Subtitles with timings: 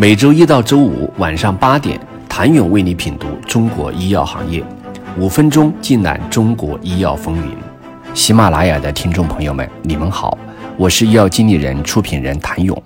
[0.00, 4.64] 每周一到周五晚上八点，谭勇为你品读中国医药行业，
[5.18, 7.56] 五分钟尽览中国医药风云。
[8.14, 10.38] 喜马拉雅的听众朋友们，你们好，
[10.76, 12.80] 我是医药经理人、出品人谭勇。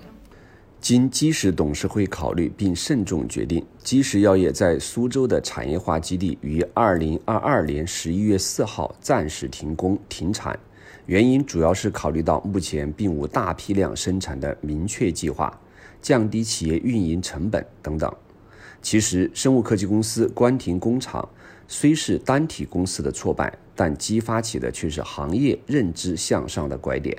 [0.80, 10.58] 经基石董事会考虑并慎重决定，基石药业在苏州的产业化基地于二零二二年十一月四号暂时停工停产。
[11.04, 15.52] 原因主要是考虑到目前并无大批量生产的明确计划，
[16.00, 18.12] 降低企业运营成本等等。
[18.80, 21.28] 其实，生物科技公司关停工厂
[21.68, 27.16] 虽是单体公司的挫败，但激发起的却是行业认知向上的拐点。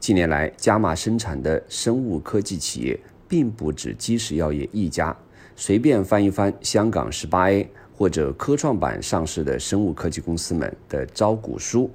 [0.00, 5.16] 近年来，加码生产的生物科技企业并不止基石药业一家，
[5.56, 11.90] 随便翻一翻香港十八 A 或者科创板上市的生物科技公司们的招股书。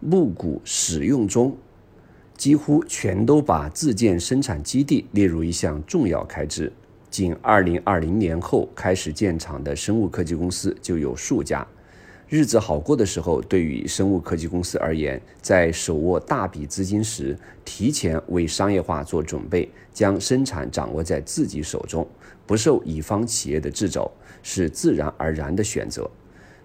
[0.00, 1.56] 募股使用中，
[2.38, 6.72] 几乎全都把自建生产基地列入一项重要开支。
[7.10, 11.66] 仅2020年后开始建厂的生物科技公司就有数家。
[12.28, 22.06] 日子好过的时候，对于生物科技公司而言，在手握大笔资金时，提前为商业化做准备，将生产掌握在自己手中，
[22.46, 24.08] 不受乙方企业的掣肘，
[24.44, 26.08] 是自然而然的选择。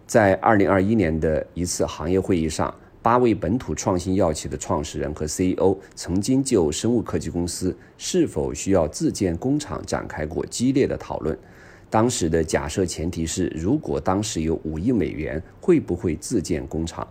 [0.06, 2.72] 在2021年的一次行业会议上。
[3.04, 11.38] 八位本土创新药企的创始人和 CEO 曾经就生物科技公司是否需要自建工厂展开过激烈的讨论。
[11.90, 17.06] 当时的假设前提是，如果当时有五亿美元，会不会自建工厂？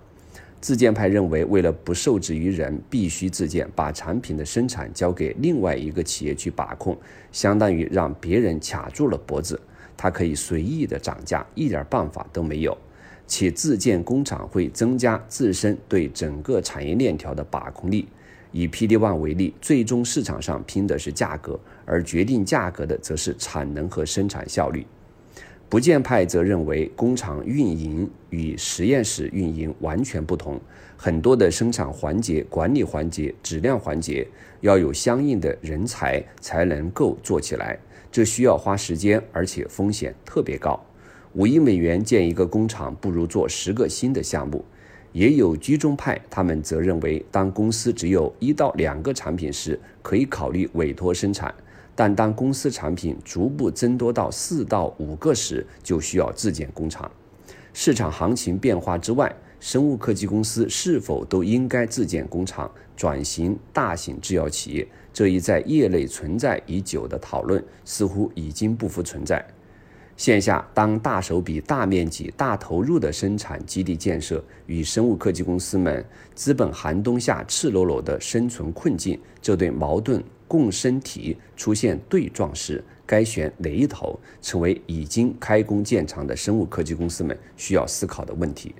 [0.62, 6.96] 自建派认为，为了不受制于人，必须自建，把产品的生产交给另外一个企业去把控，
[7.32, 9.60] 相当于让别人卡住了脖子，
[9.94, 12.76] 他可以随意的涨价，一点办法都没有。
[13.26, 18.08] 且自建工厂会增加自身对整个产业链条的把控力。
[18.50, 24.86] 以 P D One 为例，最终市场上拼的是价格，而决定价格的则是产能和生产效率。
[25.70, 30.60] 不建派则认为，工厂运营与实验室运营完全不同，
[30.98, 34.28] 很多的生产环节、管理环节、质量环节
[34.60, 37.78] 要有相应的人才才能够做起来，
[38.10, 40.78] 这需要花时间，而且风险特别高。
[41.34, 44.62] 五亿美元建一个工厂，不如做十个新的项目。
[45.12, 51.50] 也有居中派，他们则认为，当公司只有一到两个产品时，可以考虑委托生产；
[51.94, 57.10] 但当公司产品逐步增多到四到五个时，就需要自建工厂。
[57.72, 64.86] 市场行情变化之外，生物科技公司是否都应该自建工厂，转型大型制药企业？
[65.14, 69.42] 这一在业内存在已久的讨论，似乎已经不复存在。
[70.16, 88.74] 线下，当大手笔、大面积、大投入的生产基地建设与生物科技公司们资本寒冬下赤裸裸的生存困境这对矛盾共生体出现对撞时，该选哪一头，成为已经开工建厂的生物科技公司们需要思考的问题。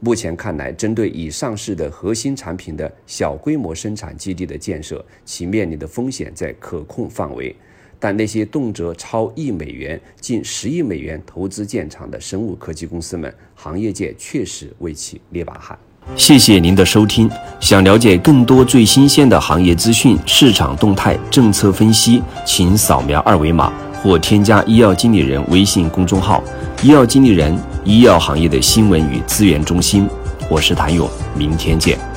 [0.00, 7.56] 目前看来，针对已上市的核心产品的小规模生产基地的建设，其面临的风险在可控范围。
[7.98, 15.78] 但那些动辄超亿美元、近十亿美元投资建厂的生物科技公司们，行业界确实为其捏把汗。
[16.14, 17.28] 谢谢您的收听。
[17.58, 26.44] 想了解更多最新鲜的行业资讯、市场动态、政策分析，请扫描二维码或添加医药经理人微信公众号
[26.80, 30.08] “医药经理人”——医药行业的新闻与资源中心。
[30.48, 32.15] 我是谭勇，明天见。